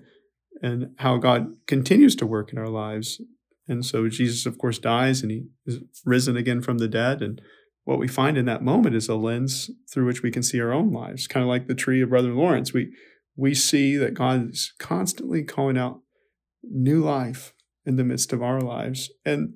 [0.62, 3.22] and how God continues to work in our lives.
[3.68, 7.22] And so Jesus, of course, dies and he is risen again from the dead.
[7.22, 7.40] And
[7.86, 10.74] what we find in that moment is a lens through which we can see our
[10.74, 12.74] own lives, kind of like the tree of Brother Lawrence.
[12.74, 12.94] We
[13.36, 16.02] we see that God is constantly calling out
[16.64, 17.54] new life
[17.86, 19.10] in the midst of our lives.
[19.26, 19.54] And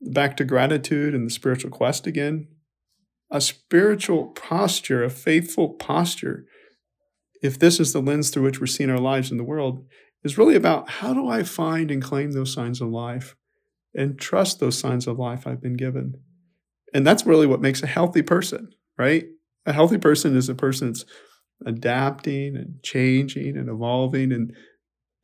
[0.00, 2.48] back to gratitude and the spiritual quest again,
[3.30, 6.46] a spiritual posture, a faithful posture,
[7.42, 9.84] if this is the lens through which we're seeing our lives in the world,
[10.24, 13.34] is really about how do I find and claim those signs of life
[13.94, 16.14] and trust those signs of life I've been given.
[16.94, 19.24] And that's really what makes a healthy person, right?
[19.66, 21.04] A healthy person is a person that's
[21.66, 24.52] adapting and changing and evolving and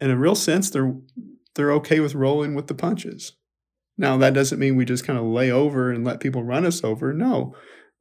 [0.01, 0.95] in a real sense they're
[1.55, 3.33] they're okay with rolling with the punches.
[3.97, 6.85] Now that doesn't mean we just kind of lay over and let people run us
[6.85, 7.13] over.
[7.13, 7.55] No,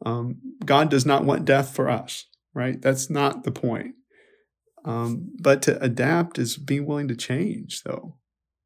[0.06, 2.80] um, God does not want death for us, right?
[2.80, 3.96] That's not the point.
[4.88, 8.16] Um, but to adapt is being willing to change, though.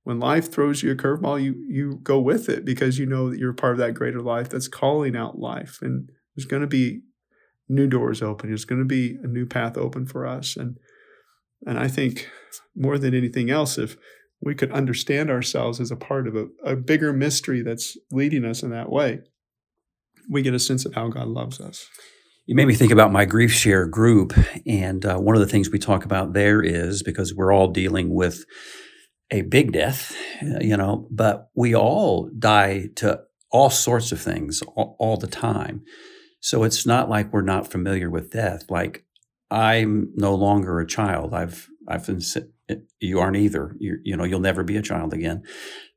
[0.04, 3.40] When life throws you a curveball, you you go with it because you know that
[3.40, 7.02] you're part of that greater life that's calling out life, and there's going to be
[7.68, 8.50] new doors open.
[8.50, 10.78] There's going to be a new path open for us, and
[11.66, 12.30] and I think
[12.76, 13.98] more than anything else, if
[14.40, 18.62] we could understand ourselves as a part of a, a bigger mystery that's leading us
[18.64, 19.22] in that way,
[20.30, 21.88] we get a sense of how God loves us.
[22.46, 24.34] You made me think about my grief share group.
[24.66, 28.14] And uh, one of the things we talk about there is because we're all dealing
[28.14, 28.44] with
[29.32, 34.62] a big death, uh, you know, but we all die to all sorts of things
[34.76, 35.84] all, all the time.
[36.42, 38.66] So it's not like we're not familiar with death.
[38.70, 39.06] Like
[39.52, 41.34] I'm no longer a child.
[41.34, 42.22] I've I've been
[43.00, 43.76] you aren't either.
[43.80, 45.44] You you know you'll never be a child again.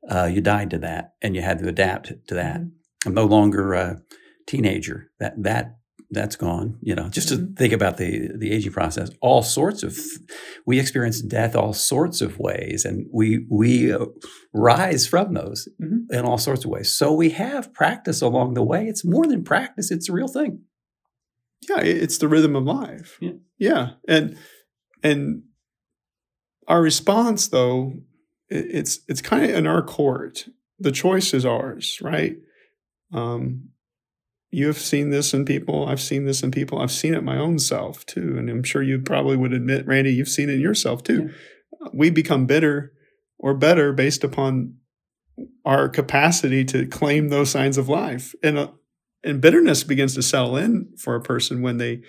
[0.09, 2.61] Uh, you died to that, and you had to adapt to that.
[2.61, 3.07] Mm-hmm.
[3.07, 4.01] I'm no longer a
[4.45, 5.09] teenager.
[5.19, 5.77] That that
[6.11, 6.77] that's gone.
[6.81, 7.53] You know, just mm-hmm.
[7.53, 9.09] to think about the the aging process.
[9.21, 9.97] All sorts of
[10.65, 14.05] we experience death all sorts of ways, and we we uh,
[14.53, 16.13] rise from those mm-hmm.
[16.13, 16.93] in all sorts of ways.
[16.93, 18.87] So we have practice along the way.
[18.87, 20.61] It's more than practice; it's a real thing.
[21.69, 23.17] Yeah, it's the rhythm of life.
[23.19, 23.89] Yeah, yeah.
[24.07, 24.37] and
[25.03, 25.43] and
[26.67, 27.93] our response, though,
[28.49, 30.47] it's it's kind of in our court.
[30.79, 32.35] The choice is ours, right?
[33.13, 33.69] Um,
[34.55, 35.85] you have seen this in people.
[35.85, 36.79] I've seen this in people.
[36.79, 40.13] I've seen it my own self too, and I'm sure you probably would admit, Randy,
[40.13, 41.29] you've seen it in yourself too.
[41.81, 41.89] Yeah.
[41.93, 42.93] We become bitter
[43.37, 44.75] or better based upon
[45.65, 48.71] our capacity to claim those signs of life, and uh,
[49.25, 52.03] and bitterness begins to settle in for a person when they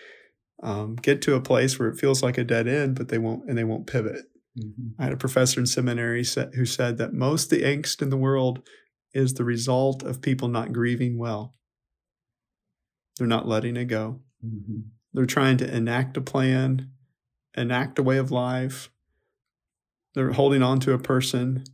[0.63, 3.49] um, get to a place where it feels like a dead end, but they won't
[3.49, 4.23] and they won't pivot.
[4.57, 5.01] Mm-hmm.
[5.01, 8.61] I had a professor in seminary who said that most the angst in the world
[9.13, 11.57] is the result of people not grieving well.
[13.17, 14.21] They're not letting it go.
[14.45, 14.81] Mm-hmm.
[15.13, 16.91] They're trying to enact a plan,
[17.57, 18.91] enact a way of life.
[20.15, 21.65] They're holding on to a person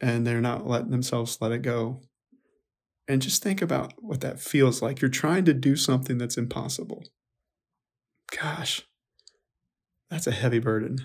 [0.00, 2.00] and they're not letting themselves let it go.
[3.08, 5.00] And just think about what that feels like.
[5.00, 7.04] You're trying to do something that's impossible.
[8.40, 8.82] Gosh,
[10.10, 10.98] that's a heavy burden.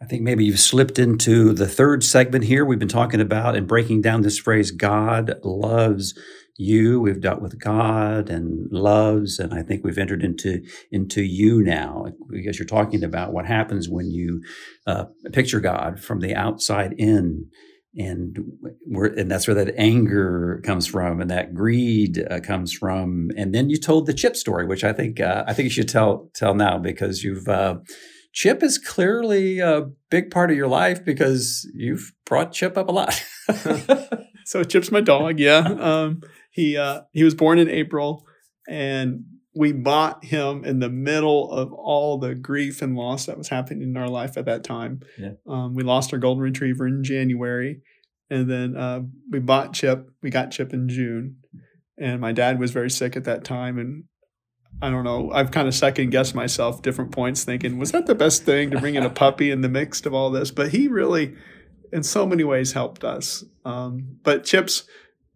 [0.00, 2.64] I think maybe you've slipped into the third segment here.
[2.64, 6.16] We've been talking about and breaking down this phrase God loves
[6.58, 7.00] you.
[7.00, 12.06] We've dealt with God and loves, and I think we've entered into into you now
[12.28, 14.42] because you're talking about what happens when you
[14.86, 17.46] uh, picture God from the outside in.
[17.96, 18.38] And
[18.84, 23.30] and that's where that anger comes from, and that greed uh, comes from.
[23.36, 25.88] And then you told the chip story, which I think uh, I think you should
[25.88, 27.78] tell tell now because you've uh,
[28.32, 32.92] Chip is clearly a big part of your life because you've brought Chip up a
[32.92, 33.20] lot.
[34.44, 35.40] so Chip's my dog.
[35.40, 36.20] Yeah, um,
[36.58, 38.26] he uh, he was born in April,
[38.68, 43.48] and we bought him in the middle of all the grief and loss that was
[43.48, 45.00] happening in our life at that time.
[45.16, 45.34] Yeah.
[45.46, 47.80] Um, we lost our golden retriever in January,
[48.28, 50.10] and then uh, we bought Chip.
[50.20, 51.36] We got Chip in June,
[51.96, 54.04] and my dad was very sick at that time, and
[54.82, 55.30] I don't know.
[55.30, 58.80] I've kind of second guessed myself different points, thinking, was that the best thing to
[58.80, 60.50] bring in a puppy in the midst of all this?
[60.50, 61.36] But he really,
[61.92, 63.44] in so many ways, helped us.
[63.64, 64.82] Um, but Chip's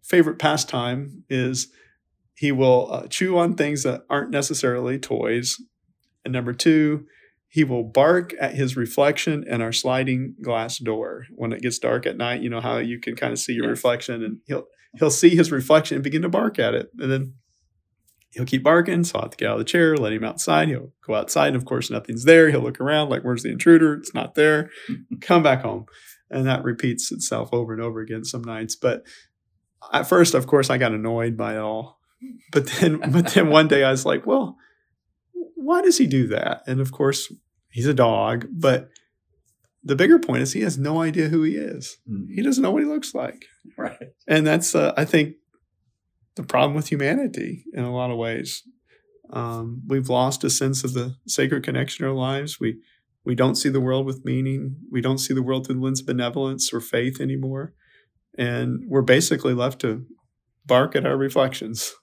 [0.03, 1.67] favorite pastime is
[2.35, 5.57] he will uh, chew on things that aren't necessarily toys.
[6.25, 7.05] And number two,
[7.47, 12.05] he will bark at his reflection in our sliding glass door when it gets dark
[12.05, 12.41] at night.
[12.41, 14.65] You know how you can kind of see your reflection, and he'll
[14.97, 17.33] he'll see his reflection and begin to bark at it, and then
[18.31, 19.03] he'll keep barking.
[19.03, 20.67] So I have to get out of the chair, let him outside.
[20.67, 22.49] He'll go outside, and of course, nothing's there.
[22.49, 23.93] He'll look around, like, where's the intruder?
[23.93, 24.71] It's not there.
[25.21, 25.85] Come back home.
[26.31, 28.75] And that repeats itself over and over again some nights.
[28.75, 29.03] But
[29.91, 31.99] at first, of course, I got annoyed by it all.
[32.51, 34.57] But then, but then one day I was like, well,
[35.55, 36.61] why does he do that?
[36.67, 37.31] And of course,
[37.69, 38.47] he's a dog.
[38.51, 38.89] But
[39.83, 41.97] the bigger point is he has no idea who he is.
[42.09, 42.33] Mm-hmm.
[42.33, 43.45] He doesn't know what he looks like.
[43.77, 44.09] Right.
[44.27, 45.35] And that's, uh, I think,
[46.35, 48.63] the problem with humanity in a lot of ways.
[49.31, 52.59] Um, we've lost a sense of the sacred connection in our lives.
[52.59, 52.81] We
[53.25, 54.75] we don't see the world with meaning.
[54.91, 57.73] We don't see the world through the lens of benevolence or faith anymore,
[58.37, 60.05] and we're basically left to
[60.65, 61.93] bark at our reflections.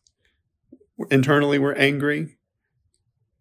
[1.10, 2.36] Internally, we're angry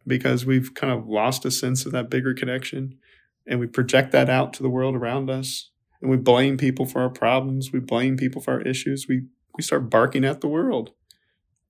[0.08, 2.98] because we've kind of lost a sense of that bigger connection,
[3.46, 5.72] and we project that out to the world around us.
[6.02, 7.74] And we blame people for our problems.
[7.74, 9.08] We blame people for our issues.
[9.08, 9.26] We
[9.56, 10.92] we start barking at the world.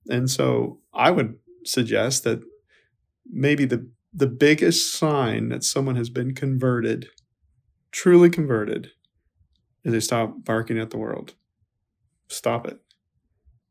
[0.08, 2.40] And so I would suggest that
[3.28, 7.08] maybe the the biggest sign that someone has been converted,
[7.92, 8.90] truly converted,
[9.84, 11.34] is they stop barking at the world.
[12.28, 12.80] Stop it.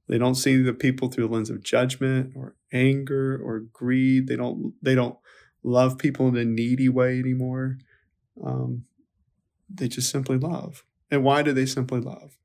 [0.08, 4.28] They don't see the people through the lens of judgment or anger or greed.
[4.28, 5.18] They don't they don't
[5.64, 7.78] love people in a needy way anymore.
[8.44, 8.86] Um,
[9.74, 10.84] they just simply love.
[11.12, 12.40] And why do they simply love?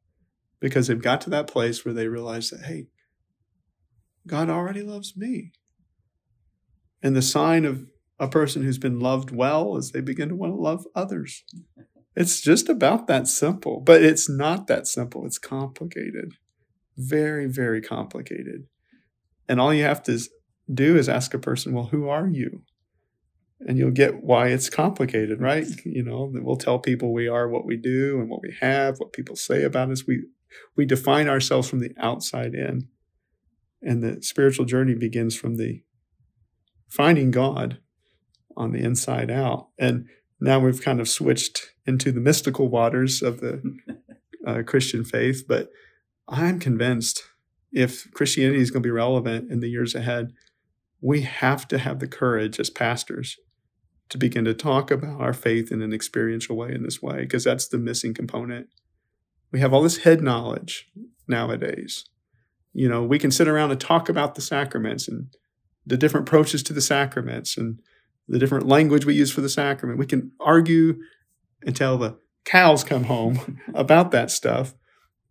[0.64, 2.86] because they've got to that place where they realize that, hey,
[4.26, 5.52] God already loves me.
[7.02, 7.84] And the sign of
[8.18, 11.44] a person who's been loved well is they begin to want to love others.
[12.16, 15.26] It's just about that simple, but it's not that simple.
[15.26, 16.32] It's complicated,
[16.96, 18.66] very, very complicated.
[19.48, 20.20] And all you have to
[20.72, 22.62] do is ask a person, well, who are you?
[23.60, 25.66] And you'll get why it's complicated, right?
[25.84, 29.12] You know, we'll tell people we are what we do and what we have, what
[29.12, 30.06] people say about us.
[30.06, 30.24] We
[30.76, 32.88] we define ourselves from the outside in.
[33.82, 35.82] And the spiritual journey begins from the
[36.88, 37.78] finding God
[38.56, 39.68] on the inside out.
[39.78, 40.06] And
[40.40, 43.62] now we've kind of switched into the mystical waters of the
[44.46, 45.44] uh, Christian faith.
[45.48, 45.70] But
[46.28, 47.22] I'm convinced
[47.72, 50.32] if Christianity is going to be relevant in the years ahead,
[51.00, 53.36] we have to have the courage as pastors
[54.08, 57.44] to begin to talk about our faith in an experiential way in this way, because
[57.44, 58.68] that's the missing component.
[59.50, 60.88] We have all this head knowledge
[61.26, 62.04] nowadays.
[62.72, 65.28] You know, we can sit around and talk about the sacraments and
[65.86, 67.80] the different approaches to the sacraments and
[68.28, 69.98] the different language we use for the sacrament.
[69.98, 71.00] We can argue
[71.62, 74.74] until the cows come home about that stuff,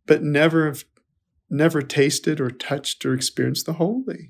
[0.06, 0.86] but never have
[1.49, 4.29] never tasted or touched or experienced the holy.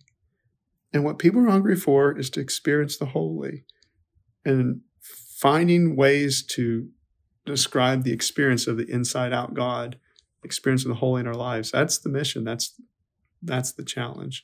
[0.92, 3.64] And what people are hungry for is to experience the holy
[4.46, 4.82] and
[5.40, 6.90] finding ways to
[7.46, 9.98] describe the experience of the inside out God,
[10.44, 11.72] experience of the holy in our lives.
[11.72, 12.44] That's the mission.
[12.44, 12.80] That's
[13.42, 14.44] that's the challenge.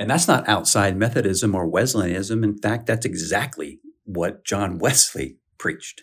[0.00, 2.42] And that's not outside Methodism or Wesleyanism.
[2.42, 6.02] In fact, that's exactly what John Wesley preached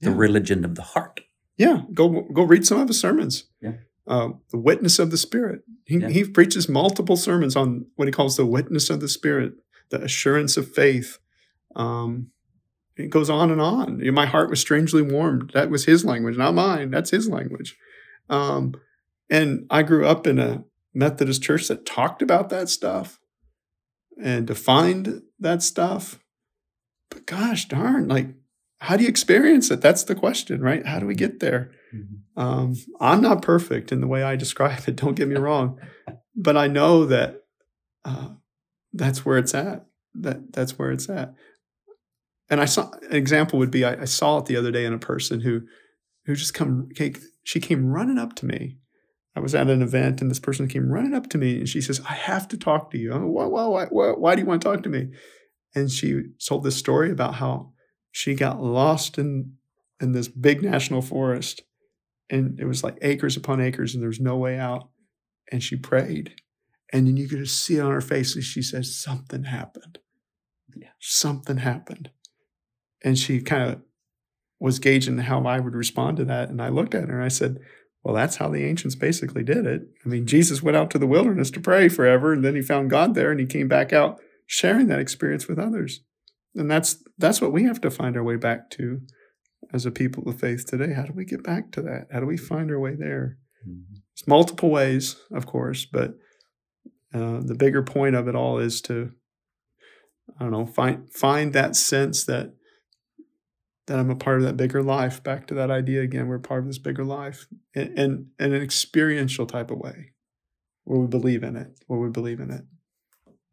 [0.00, 0.16] the yeah.
[0.16, 1.20] religion of the heart.
[1.56, 3.44] Yeah, go go read some of his sermons.
[3.62, 3.74] Yeah.
[4.06, 5.62] Uh, the witness of the Spirit.
[5.84, 6.08] He, yeah.
[6.10, 9.54] he preaches multiple sermons on what he calls the witness of the Spirit,
[9.90, 11.18] the assurance of faith,
[11.76, 12.30] um,
[12.96, 14.02] it goes on and on.
[14.14, 15.50] My heart was strangely warmed.
[15.52, 16.90] That was his language, not mine.
[16.90, 17.76] That's his language.
[18.30, 18.74] Um,
[19.28, 23.20] and I grew up in a Methodist church that talked about that stuff
[24.22, 26.18] and to find that stuff.
[27.10, 28.28] But gosh darn, like,
[28.78, 29.80] how do you experience it?
[29.80, 30.84] That's the question, right?
[30.84, 31.72] How do we get there?
[31.94, 32.40] Mm-hmm.
[32.40, 34.96] Um, I'm not perfect in the way I describe it.
[34.96, 35.78] Don't get me wrong,
[36.34, 37.44] but I know that
[38.04, 38.30] uh,
[38.92, 39.86] that's where it's at.
[40.14, 41.34] That that's where it's at
[42.48, 44.92] and I saw an example would be I, I, saw it the other day in
[44.92, 45.62] a person who
[46.24, 46.88] who just come
[47.44, 48.78] she came running up to me.
[49.36, 51.80] I was at an event and this person came running up to me and she
[51.80, 53.12] says, "I have to talk to you.
[53.12, 55.10] Why, why, why, why do you want to talk to me?"
[55.74, 57.72] And she told this story about how
[58.10, 59.52] she got lost in
[60.00, 61.62] in this big national forest,
[62.30, 64.88] and it was like acres upon acres, and there was no way out.
[65.52, 66.34] And she prayed,
[66.92, 69.98] and then you could just see it on her face, and she says, "Something happened.
[70.74, 70.88] Yeah.
[70.98, 72.10] Something happened."
[73.06, 73.82] and she kind of
[74.58, 76.48] was gauging how I would respond to that.
[76.48, 77.58] And I looked at her and I said,
[78.06, 79.82] Well, that's how the ancients basically did it.
[80.04, 82.88] I mean, Jesus went out to the wilderness to pray forever, and then he found
[82.88, 86.02] God there and he came back out sharing that experience with others.
[86.54, 89.00] And that's that's what we have to find our way back to
[89.72, 90.92] as a people of faith today.
[90.92, 92.06] How do we get back to that?
[92.12, 93.38] How do we find our way there?
[93.68, 93.96] Mm-hmm.
[94.12, 96.14] It's multiple ways, of course, but
[97.12, 99.10] uh, the bigger point of it all is to
[100.38, 102.54] I don't know find find that sense that
[103.86, 105.22] that I'm a part of that bigger life.
[105.22, 109.46] Back to that idea again, we're part of this bigger life in, in an experiential
[109.46, 110.12] type of way
[110.84, 112.62] where we believe in it, where we believe in it.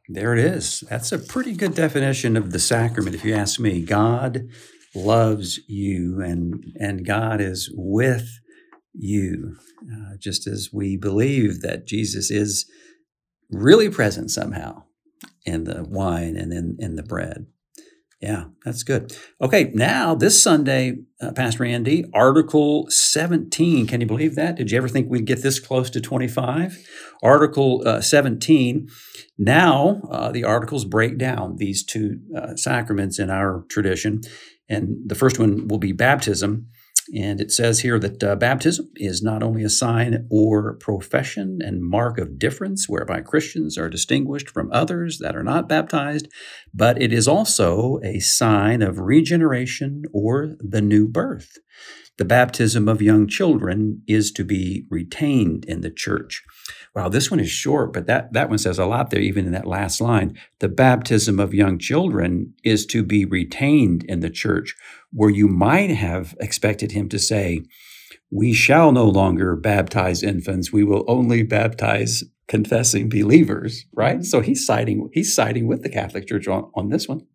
[0.09, 0.83] There it is.
[0.89, 3.81] That's a pretty good definition of the sacrament, if you ask me.
[3.81, 4.47] God
[4.93, 8.29] loves you, and and God is with
[8.93, 12.69] you, uh, just as we believe that Jesus is
[13.49, 14.83] really present somehow
[15.45, 17.45] in the wine and in, in the bread.
[18.23, 19.13] Yeah, that's good.
[19.41, 23.85] Okay, now this Sunday, uh, Pastor Andy, Article 17.
[23.85, 24.55] Can you believe that?
[24.55, 26.87] Did you ever think we'd get this close to 25?
[27.21, 28.87] Article uh, 17.
[29.37, 34.21] Now, uh, the articles break down these two uh, sacraments in our tradition.
[34.69, 36.67] And the first one will be baptism.
[37.13, 41.83] And it says here that uh, baptism is not only a sign or profession and
[41.83, 46.29] mark of difference whereby Christians are distinguished from others that are not baptized,
[46.73, 51.57] but it is also a sign of regeneration or the new birth.
[52.17, 56.43] The baptism of young children is to be retained in the church.
[56.95, 59.51] Wow, this one is short, but that, that one says a lot there, even in
[59.53, 60.37] that last line.
[60.59, 64.75] The baptism of young children is to be retained in the church,
[65.11, 67.63] where you might have expected him to say,
[68.29, 74.23] We shall no longer baptize infants, we will only baptize confessing believers, right?
[74.23, 77.25] So he's siding, he's siding with the Catholic Church on, on this one.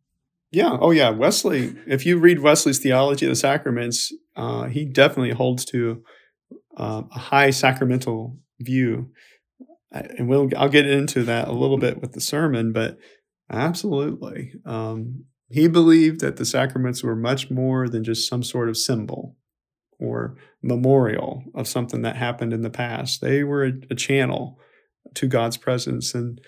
[0.51, 0.77] Yeah.
[0.81, 1.11] Oh, yeah.
[1.11, 6.03] Wesley, if you read Wesley's theology of the sacraments, uh, he definitely holds to
[6.77, 9.11] uh, a high sacramental view.
[9.91, 12.99] And we'll I'll get into that a little bit with the sermon, but
[13.51, 18.76] absolutely, um, he believed that the sacraments were much more than just some sort of
[18.76, 19.36] symbol
[19.99, 23.20] or memorial of something that happened in the past.
[23.20, 24.59] They were a, a channel
[25.14, 26.41] to God's presence, and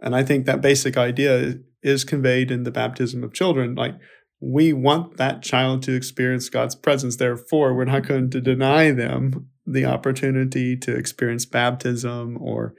[0.00, 3.74] and I think that basic idea is conveyed in the baptism of children.
[3.74, 3.94] Like
[4.40, 7.16] we want that child to experience God's presence.
[7.16, 12.74] Therefore, we're not going to deny them the opportunity to experience baptism or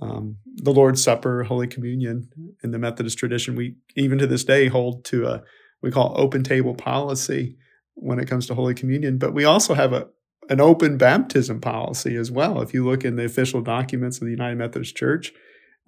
[0.00, 2.28] um, the Lord's Supper, Holy Communion.
[2.62, 5.42] In the Methodist tradition, we even to this day hold to a
[5.82, 7.56] we call open table policy
[7.94, 9.18] when it comes to Holy Communion.
[9.18, 10.08] But we also have a
[10.48, 12.62] an open baptism policy as well.
[12.62, 15.32] If you look in the official documents of the United Methodist Church,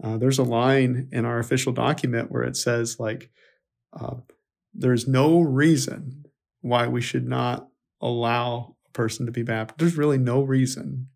[0.03, 3.30] uh, there's a line in our official document where it says like
[3.99, 4.16] uh,
[4.74, 6.24] there's no reason
[6.61, 7.68] why we should not
[8.01, 9.80] allow person to be baptized.
[9.80, 11.09] There's really no reason.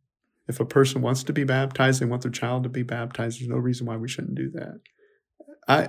[0.47, 3.41] If a person wants to be baptized, they want their child to be baptized.
[3.41, 4.81] There's no reason why we shouldn't do that.
[5.67, 5.89] I,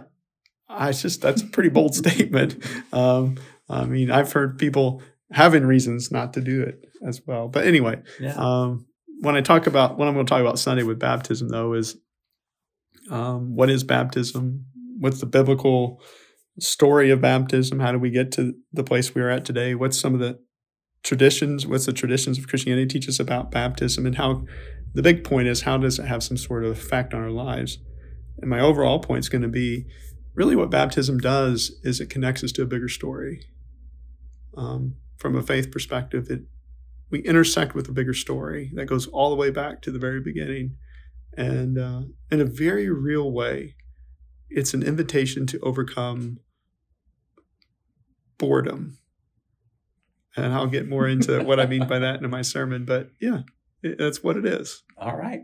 [0.70, 2.64] I just that's a pretty bold statement.
[2.94, 3.38] Um,
[3.70, 7.48] I mean, I've heard people having reasons not to do it as well.
[7.48, 8.36] But anyway, yeah.
[8.38, 8.86] um,
[9.22, 11.98] when I talk about what I'm going to talk about Sunday with baptism, though, is
[13.10, 14.66] um, what is baptism?
[15.00, 16.02] What's the biblical
[16.60, 17.80] story of baptism?
[17.80, 19.76] How do we get to the place we are at today?
[19.76, 20.40] What's some of the
[21.06, 21.66] traditions?
[21.66, 24.06] What's the traditions of Christianity teach us about baptism?
[24.06, 24.46] And how
[24.94, 27.78] the big point is how does it have some sort of effect on our lives?
[28.42, 29.86] And my overall point is going to be
[30.34, 33.42] really what baptism does is it connects us to a bigger story.
[34.58, 36.42] Um, from a faith perspective, it
[37.12, 40.20] we intersect with a bigger story that goes all the way back to the very
[40.20, 40.76] beginning.
[41.38, 42.02] And uh,
[42.32, 43.76] in a very real way,
[44.50, 46.40] it's an invitation to overcome
[48.40, 48.98] boredom.
[50.38, 52.86] And I'll get more into what I mean by that in my sermon.
[52.86, 53.42] But yeah,
[53.82, 54.84] it, that's what it is.
[54.98, 55.42] All right.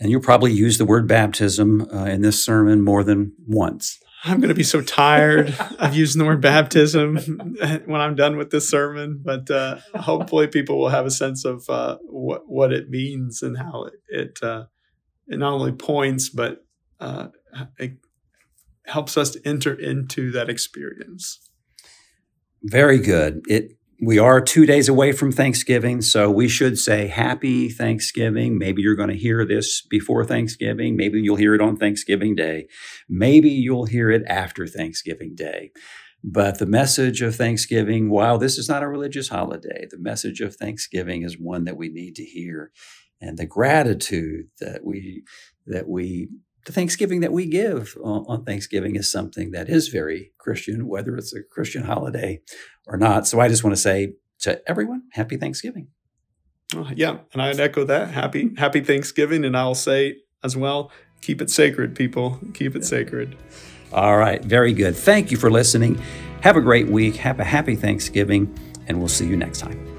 [0.00, 4.00] And you'll probably use the word baptism uh, in this sermon more than once.
[4.24, 7.16] I'm going to be so tired of using the word baptism
[7.84, 11.68] when I'm done with this sermon, but uh, hopefully people will have a sense of
[11.68, 14.64] uh, what what it means and how it it, uh,
[15.28, 16.64] it not only points but
[17.00, 17.28] uh,
[17.78, 17.98] it
[18.86, 21.40] helps us to enter into that experience.
[22.62, 23.42] Very good.
[23.46, 28.58] It we are two days away from Thanksgiving, so we should say happy Thanksgiving.
[28.58, 30.96] Maybe you're going to hear this before Thanksgiving.
[30.96, 32.66] Maybe you'll hear it on Thanksgiving Day.
[33.08, 35.70] Maybe you'll hear it after Thanksgiving Day.
[36.22, 40.56] But the message of Thanksgiving, while this is not a religious holiday, the message of
[40.56, 42.72] Thanksgiving is one that we need to hear.
[43.20, 45.24] And the gratitude that we
[45.66, 46.28] that we
[46.64, 51.34] the Thanksgiving that we give on Thanksgiving is something that is very Christian, whether it's
[51.34, 52.40] a Christian holiday
[52.86, 53.26] or not.
[53.26, 55.88] So I just want to say to everyone, happy Thanksgiving.
[56.74, 58.10] Uh, yeah, and I'd echo that.
[58.10, 60.90] Happy Happy Thanksgiving, and I'll say as well,
[61.20, 62.40] keep it sacred, people.
[62.54, 63.36] Keep it sacred.
[63.92, 64.96] All right, very good.
[64.96, 66.00] Thank you for listening.
[66.40, 67.16] Have a great week.
[67.16, 68.58] Have a happy Thanksgiving,
[68.88, 69.93] and we'll see you next time.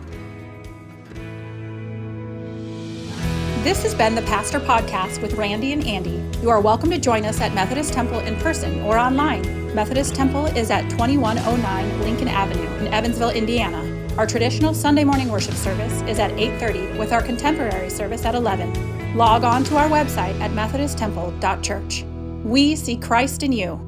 [3.66, 6.24] This has been the Pastor Podcast with Randy and Andy.
[6.40, 9.74] You are welcome to join us at Methodist Temple in person or online.
[9.74, 13.82] Methodist Temple is at 2109 Lincoln Avenue in Evansville, Indiana.
[14.20, 19.18] Our traditional Sunday morning worship service is at 8:30 with our contemporary service at 11.
[19.18, 22.06] Log on to our website at methodisttemple.church.
[22.44, 23.80] We see Christ in you.